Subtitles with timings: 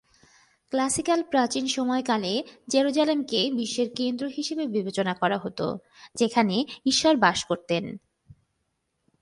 [0.71, 2.33] Classical প্রাচীন সময়কালে
[2.67, 5.59] জেরুসালেমকে বিশ্বের কেন্দ্র হিসেবে বিবেচনা করা হত,
[6.15, 6.55] যেখানে
[6.85, 7.83] ঈশ্বর বাস করতেন।